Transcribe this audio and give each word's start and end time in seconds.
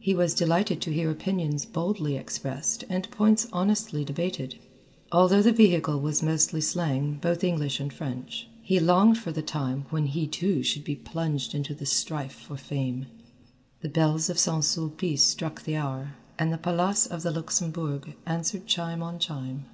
He 0.00 0.12
was 0.12 0.34
delighted 0.34 0.80
to 0.82 0.92
hear 0.92 1.08
opinions 1.08 1.64
boldly 1.64 2.16
expressed 2.16 2.82
and 2.88 3.08
points 3.12 3.46
honestly 3.52 4.04
debated, 4.04 4.58
although 5.12 5.40
the 5.40 5.52
vehicle 5.52 6.00
was 6.00 6.20
mostly 6.20 6.60
slang, 6.60 7.16
both 7.22 7.44
English 7.44 7.78
and 7.78 7.92
French. 7.92 8.48
He 8.60 8.80
longed 8.80 9.18
for 9.18 9.30
the 9.30 9.40
time 9.40 9.86
when 9.90 10.06
he 10.06 10.26
too 10.26 10.64
should 10.64 10.82
be 10.82 10.96
plunged 10.96 11.54
into 11.54 11.76
the 11.76 11.86
strife 11.86 12.32
for 12.32 12.56
fame. 12.56 13.06
The 13.80 13.88
bells 13.88 14.28
of 14.28 14.36
St. 14.36 14.64
Sulpice 14.64 15.22
struck 15.22 15.62
the 15.62 15.76
hour, 15.76 16.16
and 16.40 16.52
the 16.52 16.58
Palace 16.58 17.06
of 17.06 17.22
the 17.22 17.30
Luxembourg 17.30 18.16
answered 18.26 18.66
chime 18.66 19.00
on 19.04 19.20
chime. 19.20 19.66